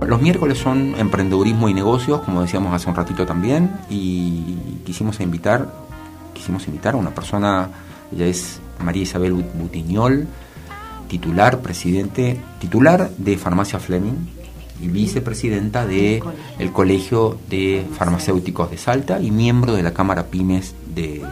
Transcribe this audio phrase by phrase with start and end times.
[0.00, 5.72] Los miércoles son emprendedurismo y negocios, como decíamos hace un ratito también, y quisimos invitar,
[6.34, 7.70] quisimos invitar a una persona,
[8.12, 10.26] ella es María Isabel Butiñol,
[11.08, 14.26] titular, presidente, titular de Farmacia Fleming
[14.80, 16.22] y vicepresidenta de
[16.58, 21.22] el Colegio de Farmacéuticos de Salta y miembro de la Cámara Pymes de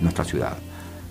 [0.00, 0.56] nuestra ciudad.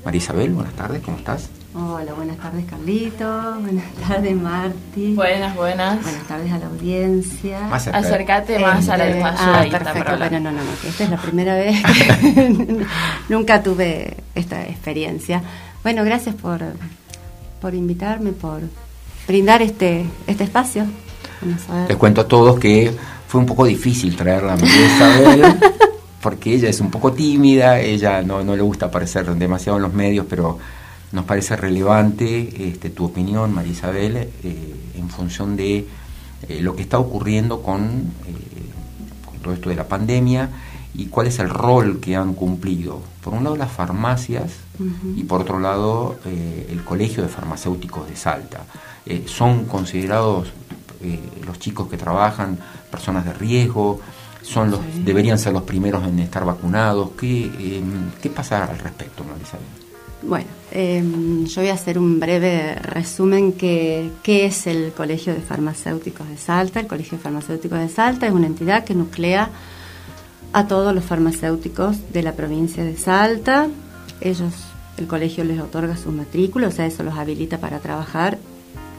[0.04, 1.50] María Isabel, buenas tardes, ¿cómo estás?
[1.76, 5.14] Hola, buenas tardes Carlito, buenas tardes Marti.
[5.14, 6.02] Buenas, buenas.
[6.02, 7.62] Buenas tardes a la audiencia.
[7.70, 10.18] Más Acércate más a la este, ah, perfecto.
[10.18, 12.86] Bueno, no, no, no, esta es la primera vez que
[13.30, 15.44] nunca tuve esta experiencia.
[15.84, 16.60] Bueno, gracias por,
[17.62, 18.62] por invitarme, por
[19.28, 20.86] brindar este, este espacio.
[21.88, 22.92] Les cuento a todos que
[23.28, 25.56] fue un poco difícil traerla a María Isabel,
[26.20, 29.94] porque ella es un poco tímida, ella no, no le gusta aparecer demasiado en los
[29.94, 30.58] medios, pero
[31.12, 34.32] nos parece relevante este, tu opinión, María Isabel, eh,
[34.96, 35.88] en función de
[36.48, 37.84] eh, lo que está ocurriendo con,
[38.28, 40.50] eh, con, todo esto de la pandemia
[40.94, 43.02] y cuál es el rol que han cumplido.
[43.24, 44.52] Por un lado las farmacias
[45.16, 48.64] y por otro lado el Colegio de Farmacéuticos de Salta.
[49.28, 50.48] son considerados
[51.46, 52.58] los chicos que trabajan
[52.90, 54.00] personas de riesgo,
[54.42, 57.12] son los, deberían ser los primeros en estar vacunados.
[57.20, 57.82] ¿Qué,
[58.22, 59.89] qué pasa al respecto, María Isabel?
[60.22, 65.40] Bueno, em, yo voy a hacer un breve resumen que qué es el Colegio de
[65.40, 66.82] Farmacéuticos de Salta.
[66.82, 69.50] El Colegio de Farmacéuticos de Salta es una entidad que nuclea
[70.52, 73.70] a todos los farmacéuticos de la provincia de Salta.
[74.20, 74.54] Ellos,
[74.98, 78.38] el colegio les otorga su matrícula, o sea, eso los habilita para trabajar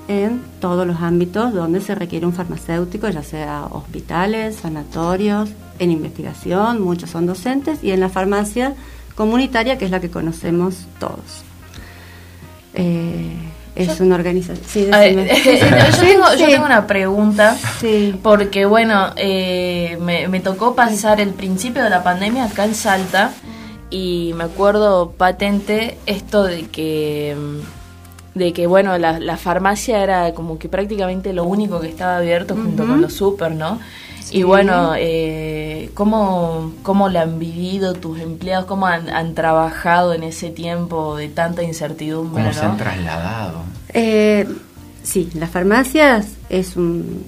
[0.09, 6.83] en todos los ámbitos donde se requiere un farmacéutico, ya sea hospitales, sanatorios, en investigación,
[6.83, 8.75] muchos son docentes, y en la farmacia
[9.21, 11.45] comunitaria, que es la que conocemos todos.
[12.73, 13.37] Eh,
[13.77, 14.65] es una organización.
[14.67, 14.87] Sí,
[16.39, 17.55] yo, tengo, una pregunta,
[18.23, 23.33] porque bueno, eh, me, tocó pasar el principio de la pandemia acá en Salta
[23.91, 27.37] y me acuerdo patente esto de que
[28.35, 32.55] de que bueno la, la farmacia era como que prácticamente lo único que estaba abierto
[32.55, 33.79] junto con los super, ¿no?
[34.33, 38.67] Y bueno, eh, ¿cómo, ¿cómo lo han vivido tus empleados?
[38.67, 42.43] ¿Cómo han, trabajado en ese tiempo de tanta incertidumbre?
[42.43, 43.63] ¿Cómo se han trasladado?
[43.93, 44.47] Eh,
[45.03, 47.25] sí, las farmacias es un...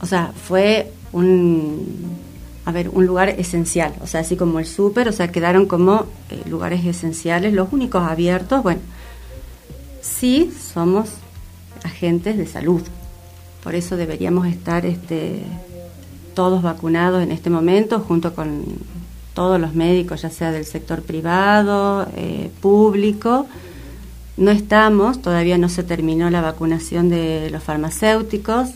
[0.00, 2.16] O sea, fue un...
[2.64, 6.06] A ver, un lugar esencial, o sea, así como el súper, o sea, quedaron como
[6.30, 8.80] eh, lugares esenciales, los únicos abiertos, bueno,
[10.04, 11.08] sí somos
[11.82, 12.82] agentes de salud,
[13.62, 15.42] por eso deberíamos estar este,
[16.34, 18.62] todos vacunados en este momento, junto con
[19.32, 23.46] todos los médicos, ya sea del sector privado, eh, público.
[24.36, 28.70] No estamos, todavía no se terminó la vacunación de los farmacéuticos.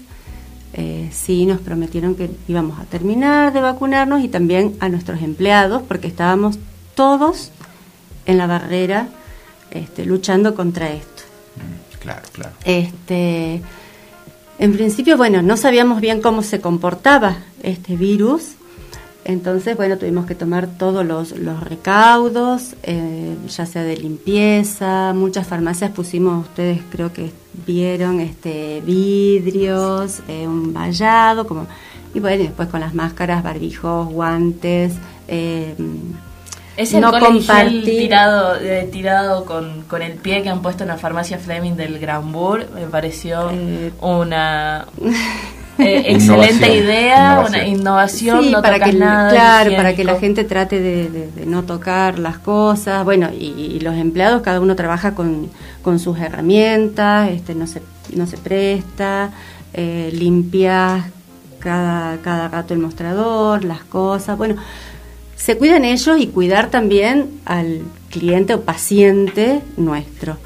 [0.72, 5.82] Eh, sí nos prometieron que íbamos a terminar de vacunarnos y también a nuestros empleados,
[5.82, 6.58] porque estábamos
[6.94, 7.50] todos
[8.26, 9.08] en la barrera
[9.70, 11.17] este, luchando contra esto.
[12.00, 12.52] Claro, claro.
[12.64, 13.62] Este,
[14.58, 18.52] en principio, bueno, no sabíamos bien cómo se comportaba este virus,
[19.28, 25.90] entonces, bueno, tuvimos que tomar todos los, recaudos, eh, ya sea de limpieza, muchas farmacias
[25.90, 27.30] pusimos, ustedes creo que
[27.66, 31.66] vieron, este vidrios, eh, un vallado, como,
[32.14, 34.94] y bueno, después con las máscaras, barbijos, guantes,
[35.28, 35.74] eh,
[36.78, 37.84] es el no compartir.
[37.84, 41.98] tirado, eh, tirado con, con, el pie que han puesto en la farmacia Fleming del
[41.98, 42.66] Granbur.
[42.72, 44.86] Me pareció eh, una
[45.78, 48.52] eh, excelente idea, una innovación.
[48.52, 53.04] no para que, claro, para que la gente trate de, no tocar las cosas.
[53.04, 55.50] Bueno, y, los empleados, cada uno trabaja con,
[55.82, 57.82] con sus herramientas, este no se,
[58.14, 59.30] no se presta,
[59.74, 61.06] eh, limpias
[61.58, 64.38] cada, cada rato el mostrador, las cosas.
[64.38, 64.54] Bueno
[65.38, 70.36] se cuidan ellos y cuidar también al cliente o paciente nuestro.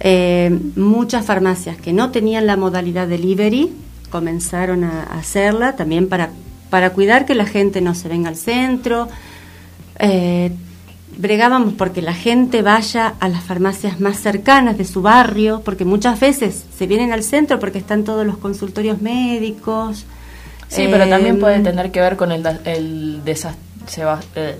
[0.00, 3.70] Eh, muchas farmacias que no tenían la modalidad delivery
[4.10, 6.30] comenzaron a hacerla también para,
[6.70, 9.08] para cuidar que la gente no se venga al centro.
[9.98, 10.50] Eh,
[11.18, 16.18] bregábamos porque la gente vaya a las farmacias más cercanas de su barrio, porque muchas
[16.18, 20.06] veces se vienen al centro porque están todos los consultorios médicos.
[20.68, 24.58] Sí, pero también puede eh, tener que ver con el, el desastre se va, eh,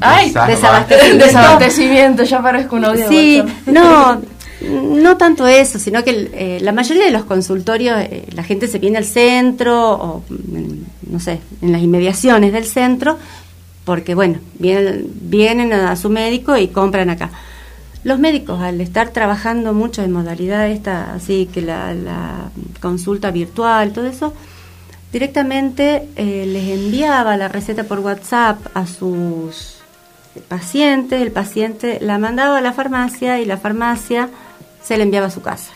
[0.00, 1.24] ay, desabastecimiento.
[1.26, 3.08] desabastecimiento, ya parezco un audio.
[3.08, 4.20] Sí, no,
[4.60, 8.78] no tanto eso, sino que eh, la mayoría de los consultorios, eh, la gente se
[8.78, 10.24] viene al centro o,
[11.10, 13.18] no sé, en las inmediaciones del centro,
[13.84, 17.30] porque bueno, vienen, vienen a su médico y compran acá.
[18.04, 24.06] los médicos, al estar trabajando mucho en modalidad esta, así que la, consulta virtual, todo
[24.06, 24.34] eso,
[25.12, 29.78] directamente eh, les enviaba la receta por WhatsApp a sus
[30.48, 34.28] pacientes, el paciente la mandaba a la farmacia y la farmacia
[34.82, 35.72] se la enviaba a su casa.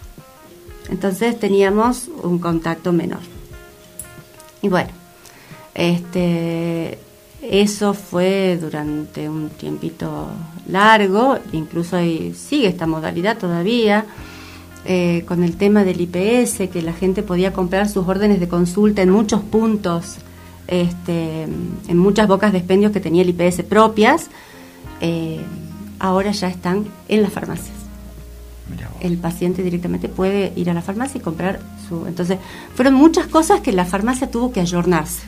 [0.90, 3.20] Entonces teníamos un contacto menor.
[4.60, 4.90] Y bueno,
[5.74, 6.98] este
[7.42, 10.28] eso fue durante un tiempito
[10.68, 14.04] largo, incluso sigue esta modalidad todavía,
[14.84, 19.02] eh, con el tema del IPS, que la gente podía comprar sus órdenes de consulta
[19.02, 20.16] en muchos puntos,
[20.66, 24.28] este, en muchas bocas de expendios que tenía el IPS propias,
[25.00, 25.40] eh,
[25.98, 27.76] ahora ya están en las farmacias.
[29.00, 32.06] El paciente directamente puede ir a la farmacia y comprar su...
[32.06, 32.38] Entonces,
[32.74, 35.22] fueron muchas cosas que la farmacia tuvo que ayornarse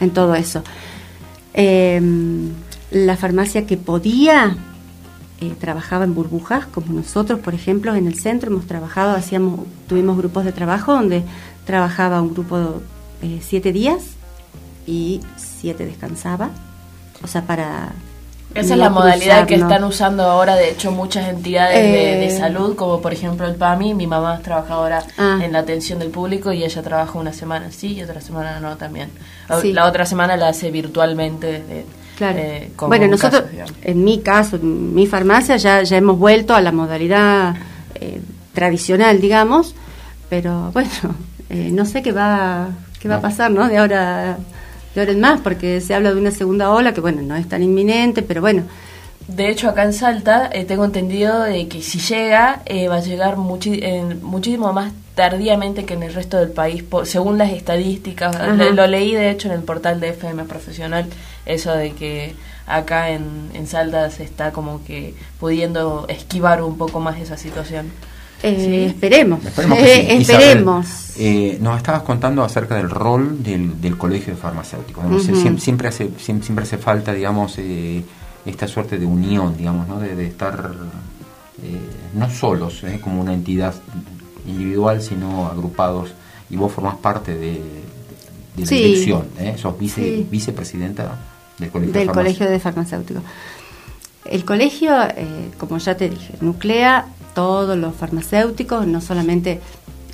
[0.00, 0.62] en todo eso.
[1.54, 2.50] Em,
[2.90, 4.56] la farmacia que podía
[5.42, 10.16] eh, trabajaba en burbujas, como nosotros, por ejemplo, en el centro hemos trabajado, hacíamos, tuvimos
[10.16, 11.24] grupos de trabajo donde
[11.64, 12.80] trabajaba un grupo
[13.22, 14.04] eh, siete días
[14.86, 16.50] y siete descansaba,
[17.24, 17.90] o sea, para
[18.54, 22.38] esa es la modalidad que están usando ahora, de hecho, muchas entidades de, eh.
[22.38, 23.94] salud, como por ejemplo el PAMI.
[23.94, 25.40] Mi mamá es trabajadora ah.
[25.42, 28.76] en la atención del público y ella trabaja una semana sí y otra semana no
[28.76, 29.08] también.
[29.48, 31.86] La otra semana la hace virtualmente
[32.30, 32.38] claro.
[32.38, 33.44] Eh, bueno, nosotros,
[33.82, 37.54] en mi caso, en mi farmacia, ya, ya hemos vuelto a la modalidad
[37.94, 38.20] eh,
[38.52, 39.74] tradicional, digamos,
[40.28, 40.90] pero bueno,
[41.50, 42.68] no sé qué va,
[43.00, 43.68] qué va a pasar, ¿no?
[43.68, 44.38] De ahora
[44.94, 48.22] de más, porque se habla de una segunda ola que, bueno, no es tan inminente,
[48.22, 48.64] pero bueno.
[49.28, 53.00] De hecho, acá en Salta eh, tengo entendido de que si llega, eh, va a
[53.00, 58.36] llegar muchísimo más tardíamente que en el resto del país, según las estadísticas.
[58.74, 61.06] Lo, leí, de hecho, en el portal de FM Profesional,
[61.46, 62.34] eso de que
[62.66, 67.90] acá en, en Salta se está como que pudiendo esquivar un poco más esa situación.
[68.42, 69.44] Eh, esperemos.
[69.44, 71.16] Esperemos.
[71.18, 75.04] Eh, nos estabas contando acerca del rol del, colegio de farmacéuticos.
[75.58, 78.02] siempre, hace, siempre hace falta, digamos, eh,
[78.44, 80.00] esta suerte de unión, digamos, ¿no?
[80.00, 80.72] de, estar
[82.14, 83.74] no solos como una entidad
[84.46, 86.10] individual, sino agrupados.
[86.50, 87.60] Y vos formás parte de,
[88.56, 89.24] la dirección,
[89.56, 91.18] sos vice, vicepresidenta
[91.58, 93.22] del colegio del colegio de farmacéuticos.
[94.26, 94.92] El colegio,
[95.58, 99.60] como ya te dije, nuclea todos los farmacéuticos, no solamente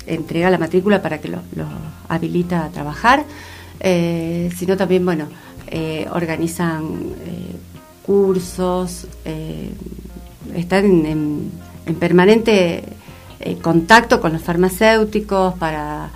[0.07, 1.65] entrega la matrícula para que los lo
[2.07, 3.25] habilita a trabajar,
[3.79, 5.27] eh, sino también, bueno,
[5.67, 6.83] eh, organizan
[7.25, 7.55] eh,
[8.05, 9.07] cursos,
[10.55, 11.51] están en,
[11.99, 12.83] permanente
[13.61, 16.09] contacto con los farmacéuticos para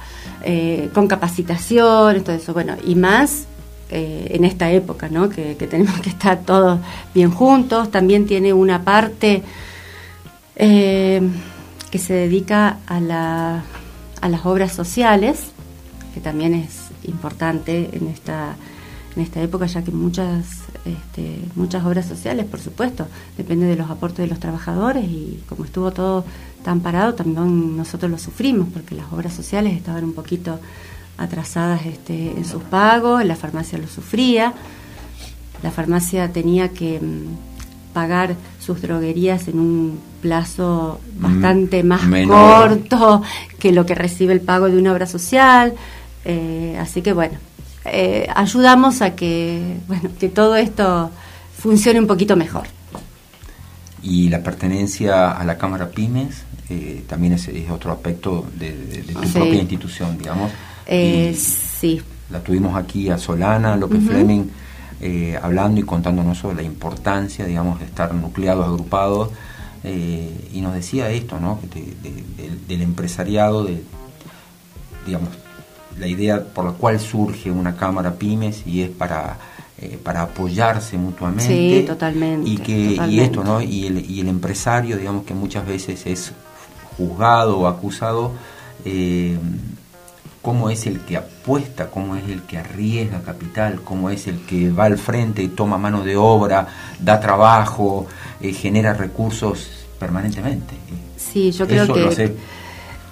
[0.93, 3.47] con capacitación, todo eso, bueno, y más
[3.89, 5.29] en esta época, ¿no?
[5.29, 6.79] Que, tenemos que estar todos
[7.13, 7.91] bien juntos.
[7.91, 9.43] También tiene una parte
[10.55, 11.21] eh,
[11.91, 13.61] que se dedica a,
[14.21, 15.51] a las obras sociales,
[16.13, 18.55] que también es importante en esta,
[19.15, 23.89] en esta época, ya que muchas, este, muchas obras sociales, por supuesto, depende de los
[23.89, 26.25] aportes de los trabajadores y como estuvo todo
[26.63, 30.59] tan parado, también nosotros lo sufrimos, porque las obras sociales estaban un poquito
[31.17, 34.53] atrasadas este, en sus pagos, la farmacia lo sufría,
[35.61, 43.21] la farmacia tenía que mm, pagar sus droguerías en un plazo bastante más corto
[43.59, 45.73] que lo que recibe el pago de una obra social.
[46.25, 47.37] Eh, así que bueno,
[47.85, 51.11] eh, ayudamos a que, bueno, que todo esto
[51.57, 52.67] funcione un poquito mejor.
[54.03, 59.59] Y la pertenencia a la Cámara Pymes eh, también es, otro aspecto de, tu propia
[59.59, 60.51] institución, digamos.
[61.35, 62.01] sí.
[62.29, 64.45] La tuvimos aquí a Solana, López Fleming,
[65.41, 69.29] hablando y contándonos sobre la importancia, digamos, de estar nucleados, agrupados
[69.83, 71.59] eh, y nos decía esto, ¿no?
[72.67, 73.83] del empresariado, de,
[75.05, 75.29] digamos,
[75.97, 79.37] la idea por la cual surge una cámara pymes y es para
[79.79, 81.47] eh, para apoyarse mutuamente.
[81.47, 85.65] Sí, totalmente y que y esto no y el, y el empresario digamos que muchas
[85.65, 86.31] veces es
[86.95, 88.31] juzgado o acusado
[88.85, 89.37] eh,
[90.43, 94.69] cómo es el que apuesta, cómo es el que arriesga capital, cómo es el que
[94.71, 96.67] va al frente y toma mano de obra,
[96.99, 98.07] da trabajo,
[98.41, 100.75] eh, genera recursos permanentemente.
[101.17, 102.35] Sí, yo creo que...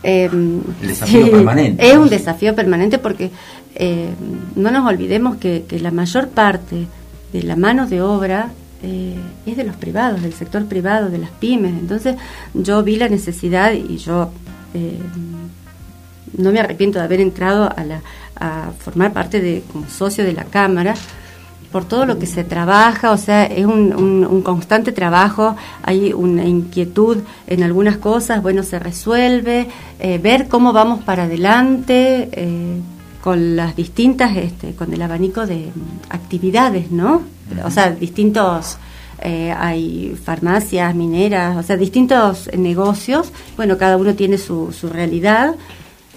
[0.04, 1.92] Em, el desafío permanente.
[1.92, 3.30] Es un desafío permanente porque
[3.76, 4.16] em,
[4.56, 6.88] no nos olvidemos que, la mayor parte
[7.32, 8.52] de la mano de obra
[8.84, 9.16] eh,
[9.46, 11.74] es de los privados, del sector privado, de las pymes.
[11.80, 12.16] Entonces
[12.54, 14.32] yo vi la necesidad y yo
[14.74, 14.98] em,
[16.38, 18.02] no me arrepiento de haber entrado a, la,
[18.36, 20.96] a formar parte de como socio de la Cámara
[21.72, 26.44] por todo lo que se trabaja, o sea, es un, un, constante trabajo, hay una
[26.44, 29.68] inquietud en algunas cosas, bueno, se resuelve,
[30.00, 32.80] eh, ver cómo vamos para adelante eh,
[33.24, 35.70] con las distintas, este, con el abanico de
[36.10, 37.22] actividades, ¿no?
[37.64, 38.78] O sea, distintos...
[39.24, 43.32] Eh, hay farmacias, mineras, o sea, distintos negocios.
[43.56, 45.54] Bueno, cada uno tiene su, su realidad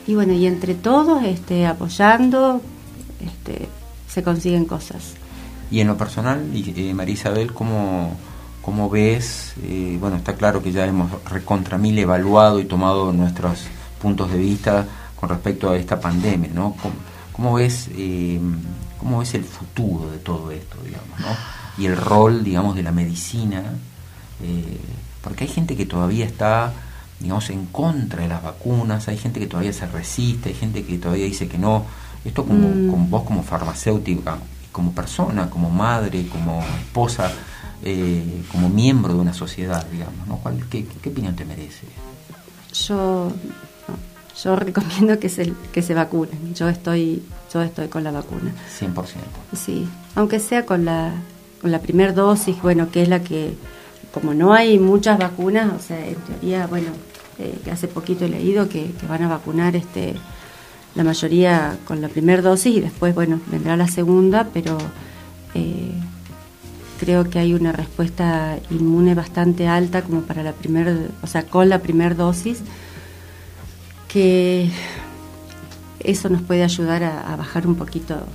[0.07, 2.63] y bueno, y entre todos, este, apoyando,
[3.21, 3.69] este,
[4.09, 5.17] se consiguen cosas.
[5.71, 8.17] Y en lo personal, eh, María Isabel, ¿cómo,
[8.63, 9.55] cómo ves?
[9.63, 13.65] Eh, bueno, está claro que ya hemos recontra mil evaluado y tomado nuestros
[14.01, 16.77] puntos de vista con respecto a esta pandemia, ¿no?
[17.33, 18.39] ¿Cómo, ves, eh,
[18.99, 21.83] cómo ves el futuro de todo esto, digamos, ¿no?
[21.83, 23.63] Y el rol, digamos, de la medicina,
[24.43, 24.79] eh,
[25.23, 26.73] porque hay gente que todavía está
[27.21, 30.99] digamos, en contra de las vacunas, hay gente que todavía se resiste, hay gente que
[30.99, 31.85] todavía dice que no.
[32.25, 32.91] Esto como, mm.
[32.91, 34.39] como vos como farmacéutica,
[34.75, 37.31] como persona, como madre, como esposa,
[37.81, 40.41] eh, como miembro de una sociedad, digamos, ¿no?
[40.69, 41.87] qué, opinión te merece?
[42.73, 43.31] Yo,
[44.43, 46.57] yo recomiendo que se, que se vacunen.
[46.57, 48.53] Yo estoy, yo estoy con la vacuna.
[48.81, 49.05] 100%.
[49.57, 51.13] Sí, aunque sea con la,
[51.63, 53.55] con la primera dosis, bueno, que es la que,
[54.13, 56.89] como no hay muchas vacunas, o sea, en teoría, bueno,
[57.39, 60.17] eh, que hace poquito he leído que, que van a vacunar este
[60.95, 64.79] la mayoría con la primera dosis y después, bueno, vendrá la segunda, pero
[65.55, 65.93] eh,
[67.01, 71.69] creo que hay una respuesta inmune bastante alta como para la primera, o sea, con
[71.69, 72.61] la primera dosis,
[74.09, 74.71] que
[76.01, 78.27] eso nos puede ayudar a, bajar un poquito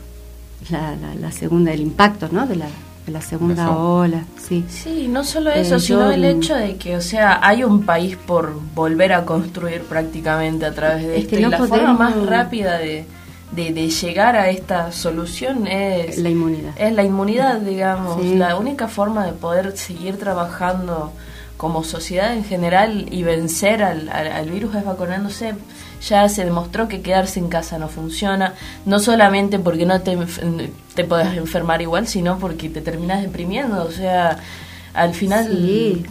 [0.70, 2.46] la, la, segunda, el impacto, ¿no?
[2.46, 2.68] De la,
[3.08, 4.66] la segunda ola, sí.
[4.70, 8.16] Sí, no solo eso, eh, sino el hecho de que, o sea, hay un país
[8.18, 11.36] por volver a construir prácticamente a través de esto.
[11.36, 13.06] y la forma más rápida de,
[13.52, 16.74] de, llegar a esta solución es la inmunidad.
[16.78, 18.24] Es la inmunidad, digamos.
[18.26, 21.12] La única forma de poder seguir trabajando
[21.58, 25.56] como sociedad en general y vencer al, al virus es vacunándose
[26.08, 28.54] ya se demostró que quedarse en casa no funciona,
[28.86, 30.18] no solamente porque no te,
[30.96, 34.38] te puedes enfermar igual, sino porque te terminas deprimiendo, o sea,
[34.94, 36.04] al final eh,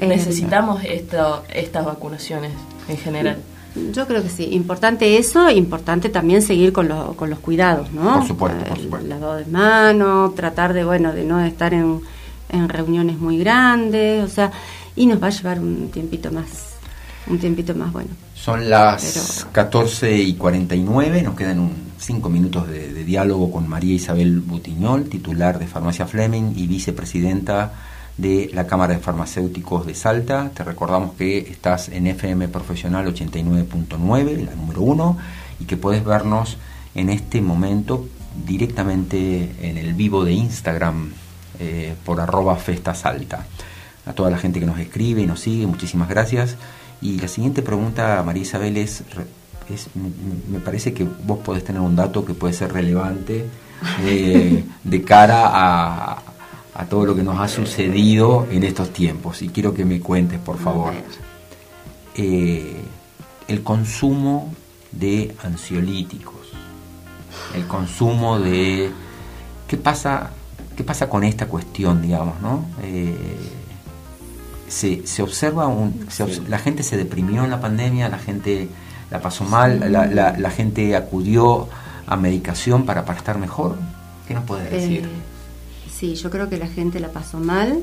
[0.00, 2.52] necesitamos esto, estas vacunaciones
[2.88, 3.38] en general.
[3.92, 8.18] Yo creo que sí, importante eso, importante también seguir con, con los cuidados, ¿no?
[8.18, 9.08] Por supuesto, por supuesto.
[9.08, 12.00] lavado de manos, tratar de, bueno, de no estar en,
[12.50, 14.52] en reuniones muy grandes, o sea,
[14.94, 16.76] y nos va a llevar un tiempito más,
[17.26, 18.10] un tiempito más bueno.
[18.44, 24.40] Son las 14 y 49, nos quedan un 5 minutos de, diálogo con María Isabel
[24.40, 27.72] Butiñol, titular de Farmacia Fleming y vicepresidenta
[28.18, 30.50] de la Cámara de Farmacéuticos de Salta.
[30.52, 35.18] Te recordamos que estás en FM Profesional 89.9, la número 1,
[35.60, 36.58] y que puedes vernos
[36.94, 38.06] en este momento
[38.46, 41.14] directamente en el vivo de Instagram
[41.60, 43.46] eh, por arroba festasalta.
[44.04, 46.58] A toda la gente que nos escribe y nos sigue, muchísimas gracias.
[47.04, 49.04] Y la siguiente pregunta, María Isabel, es,
[50.50, 53.44] me parece que vos podés tener un dato que puede ser relevante
[54.00, 56.22] eh, de cara a,
[56.74, 59.42] a, todo lo que nos ha sucedido en estos tiempos.
[59.42, 60.94] Y quiero que me cuentes, por favor,
[62.16, 62.80] eh,
[63.48, 64.54] el consumo
[64.90, 66.52] de ansiolíticos,
[67.54, 68.90] el consumo de...
[69.68, 70.30] ¿Qué pasa,
[70.74, 72.64] qué pasa con esta cuestión, digamos, no?
[72.82, 73.14] Eh,
[74.74, 76.04] se, se observa, un,
[76.48, 78.68] la gente se deprimió en la pandemia, la gente
[79.08, 81.68] la pasó mal, la, la, gente acudió
[82.08, 83.76] a medicación para, para estar mejor.
[84.26, 85.04] ¿Qué nos puedes decir?
[85.04, 87.82] Eh, sí, yo creo que la gente la pasó mal,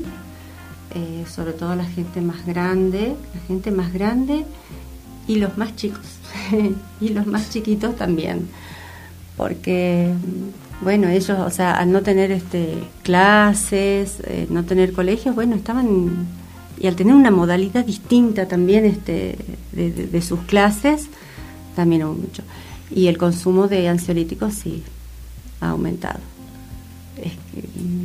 [0.94, 4.44] eh, sobre todo la gente más grande, la gente más grande
[5.26, 6.04] y los más chicos,
[7.00, 8.50] y los más chiquitos también,
[9.38, 10.12] porque
[10.82, 16.41] bueno, ellos, o sea, al no tener este clases, eh, no tener colegios, bueno, estaban
[16.78, 19.36] y al tener una modalidad distinta también este,
[19.72, 21.08] de, sus clases,
[21.76, 22.42] también hubo mucho.
[22.90, 24.82] Y el consumo de ansiolíticos sí
[25.60, 26.20] ha aumentado.
[27.22, 27.32] Es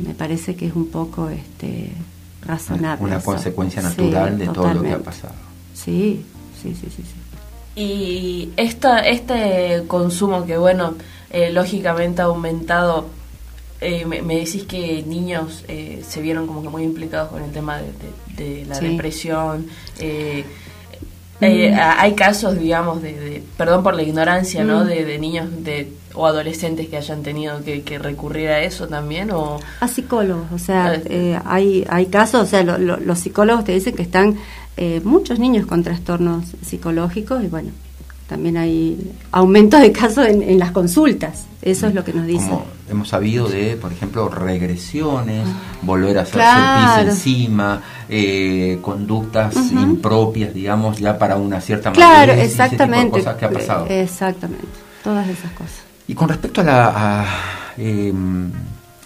[0.06, 1.90] me parece que es un poco este,
[2.44, 3.04] razonable.
[3.04, 5.34] Una consecuencia natural de todo lo que ha pasado.
[5.74, 6.24] Sí,
[6.60, 7.02] sí, sí, sí.
[7.02, 7.80] sí.
[7.80, 10.94] Y esta, este consumo que, bueno,
[11.30, 13.06] eh, lógicamente ha aumentado
[13.80, 17.78] eh, me, decís que niños eh, se vieron como que muy implicados con el tema
[18.36, 19.66] de, la depresión.
[20.00, 20.44] Eh,
[21.40, 21.44] mm.
[21.78, 24.84] hay casos, digamos, de, perdón por la ignorancia, ¿no?
[24.84, 24.88] Mm.
[24.88, 29.86] De, niños de o adolescentes que hayan tenido que, recurrir a eso también o a
[29.86, 31.00] psicólogos, o sea,
[31.44, 34.36] hay hay casos, o sea, los psicólogos te dicen que están
[35.04, 37.70] muchos niños con trastornos psicológicos y bueno,
[38.28, 41.46] también hay aumento de casos en, las consultas.
[41.62, 42.50] Eso es lo que nos dice.
[42.88, 45.48] hemos sabido de, por ejemplo, regresiones,
[45.80, 53.18] volver a hacerse pis encima, eh, conductas impropias, digamos, ya para una cierta Claro, exactamente.
[53.18, 53.86] cosas que ha pasado.
[53.88, 54.66] Exactamente,
[55.02, 55.82] todas esas cosas.
[56.06, 57.26] Y con respecto a la...
[57.78, 58.50] Em,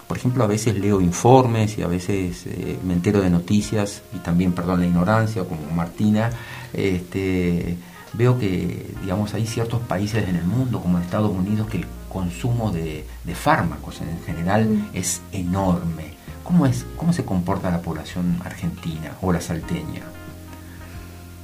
[0.09, 4.19] por ejemplo, a veces leo informes y a veces eh, me entero de noticias y
[4.19, 6.29] también, perdón, la ignorancia, como Martina,
[6.75, 7.79] este,
[8.13, 11.87] veo que, digamos, hay ciertos países en el mundo, como en Estados Unidos, que el
[12.09, 14.91] consumo de, fármacos en general mm.
[14.95, 16.15] es enorme.
[16.45, 20.03] ¿Cómo, es, ¿Cómo se comporta la población argentina o la salteña?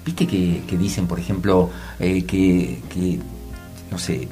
[0.05, 3.21] ¿Viste que, dicen, por ejemplo, eh, que, que,
[3.91, 4.29] no sé,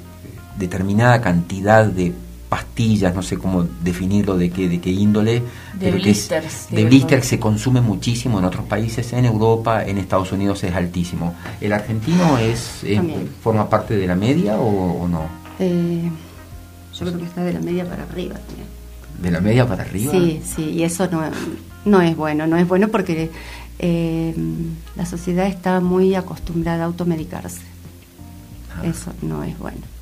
[0.59, 2.15] determinada cantidad de
[2.49, 5.43] pastillas, no sé cómo definirlo, de qué, de qué índole,
[5.79, 10.63] de blisters, de blisters se consume muchísimo en otros países, en Europa, en Estados Unidos
[10.65, 11.35] es altísimo.
[11.61, 12.85] ¿El argentino es,
[13.43, 15.29] forma parte de la media o, no?
[15.59, 16.11] Eh,
[16.95, 18.69] yo creo que está de la media para arriba también.
[19.21, 20.13] ¿De la media para arriba?
[20.13, 21.23] Sí, sí, y eso no,
[21.85, 23.31] no es bueno, no es bueno porque
[23.79, 24.35] eh,
[24.95, 27.63] la sociedad está muy acostumbrada a automedicarse.
[28.77, 28.87] Ah.
[28.87, 29.96] Eso no es bueno.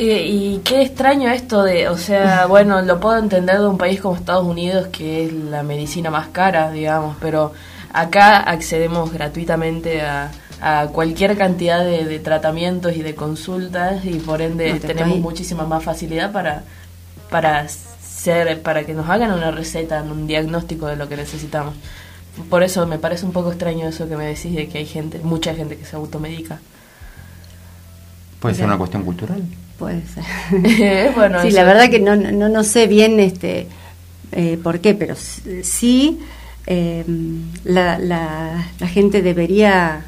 [0.00, 4.14] Y, qué extraño esto de, o sea, bueno, lo puedo entender de un país como
[4.14, 7.52] Estados Unidos, que es la medicina más cara, digamos, pero
[7.92, 10.30] acá accedemos gratuitamente a,
[10.92, 16.64] cualquier cantidad de, tratamientos y de consultas y por ende tenemos muchísima más facilidad para,
[17.30, 21.74] para, ser, para que nos hagan una receta, un diagnóstico de lo que necesitamos.
[22.50, 25.20] Por eso me parece un poco extraño eso que me decís de que hay gente,
[25.20, 26.58] mucha gente que se automedica.
[28.40, 29.42] Puede ser una cuestión cultural.
[29.78, 31.12] Puede ser.
[31.14, 33.68] bueno, sí, la verdad que no, no, no sé bien este
[34.32, 36.20] eh, por qué, pero sí
[36.66, 37.04] eh,
[37.64, 40.04] la, la, gente debería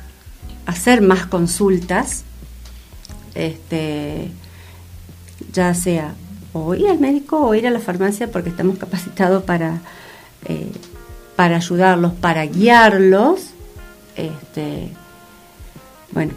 [0.66, 2.24] hacer más consultas,
[3.34, 4.30] este,
[5.52, 6.14] ya sea
[6.52, 9.80] o ir al médico o ir a la farmacia porque estamos capacitados para,
[10.46, 10.70] eh,
[11.36, 13.50] para ayudarlos, para guiarlos,
[14.16, 14.90] este,
[16.12, 16.32] bueno,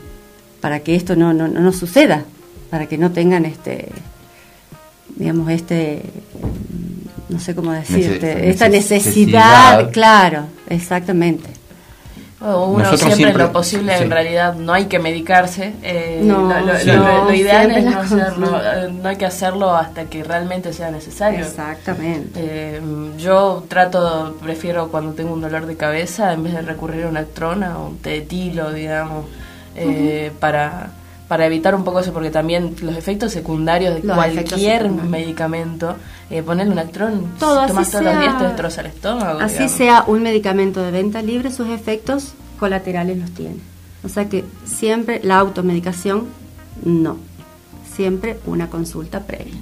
[0.64, 2.24] para que esto no, no, no suceda
[2.70, 3.90] para que no tengan este
[5.18, 6.04] digamos este
[7.28, 11.50] no sé cómo decirte esta necesidad, claro exactamente.
[12.40, 17.84] Uno siempre, lo posible en realidad no hay que medicarse eh, no, lo, ideal es
[17.84, 21.40] no hacerlo eh, no hay que hacerlo hasta que realmente sea necesario.
[21.40, 22.40] Exactamente.
[22.42, 22.82] Eh,
[23.18, 27.18] yo trato prefiero cuando tengo un dolor de cabeza en vez de recurrir a un
[27.18, 29.26] actrona o un tetilo digamos
[30.40, 30.92] para
[31.28, 35.96] para evitar un poco eso, porque también los efectos secundarios de cualquier medicamento,
[36.30, 39.40] eh, ponerle un actrón, Todo, tomas todos los días te destroza el estómago.
[39.40, 43.56] Así sea un medicamento de venta libre, sus efectos colaterales los tiene.
[44.04, 46.28] O sea que siempre la automedicación,
[46.84, 47.18] no.
[47.96, 49.56] Siempre una consulta previa.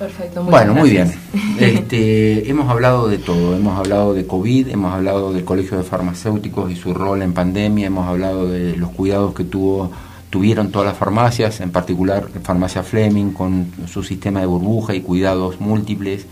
[0.00, 1.12] Perfecto, bueno, muy bien.
[1.60, 6.72] Este, hemos hablado de todo, hemos hablado de COVID, hemos hablado del Colegio de Farmacéuticos
[6.72, 9.90] y su rol en pandemia, hemos hablado de los cuidados que tuvo
[10.30, 15.60] tuvieron todas las farmacias, en particular Farmacia Fleming con su sistema de burbuja y cuidados
[15.60, 16.24] múltiples.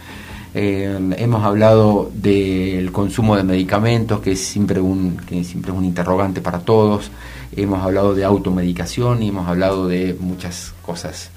[0.54, 5.84] Eh, hemos hablado del consumo de medicamentos, que es siempre un, que siempre es un
[5.84, 7.10] interrogante para todos.
[7.54, 11.30] Hemos hablado de automedicación y hemos hablado de muchas cosas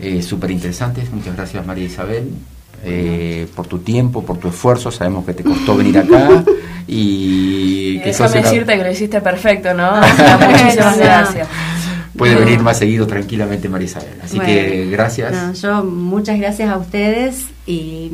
[0.00, 1.10] eh, súper interesantes.
[1.12, 2.30] Muchas gracias María Isabel
[2.84, 4.90] eh, por tu tiempo, por tu esfuerzo.
[4.90, 6.44] Sabemos que te costó venir acá
[6.86, 10.00] y, que Déjame decirte que lo hiciste perfecto, ¿no?
[10.50, 11.48] muchísimas gracias.
[12.16, 14.14] Puede venir más seguido tranquilamente María Isabel.
[14.22, 15.60] Así que gracias.
[15.62, 18.10] yo muchas gracias a ustedes y,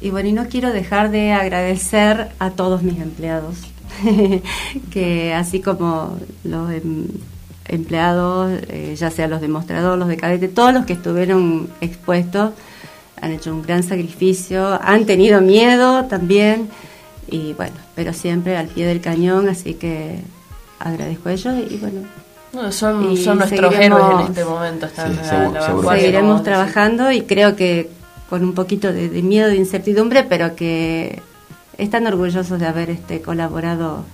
[0.00, 3.56] y bueno, y no quiero dejar de agradecer a todos mis empleados,
[4.90, 7.06] que así como los em,
[7.68, 12.52] empleados, eh, ya sea los demostradores, los de cadete, todos los que estuvieron expuestos
[13.20, 16.68] han hecho un gran sacrificio, han tenido miedo también,
[17.30, 20.20] y bueno, pero siempre al pie del cañón, así que
[20.78, 22.72] agradezco a ellos y bueno.
[22.72, 24.86] son, son nuestros héroes en este momento.
[24.86, 25.18] Están
[25.90, 27.90] seguiremos trabajando y creo que
[28.30, 31.22] con un poquito de, de, miedo, de incertidumbre, pero que
[31.76, 34.04] están orgullosos de haber este, colaborado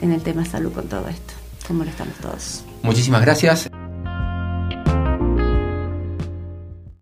[0.00, 1.34] en el tema salud con todo esto,
[1.66, 2.64] como lo estamos todos.
[2.84, 3.70] Muchísimas gracias.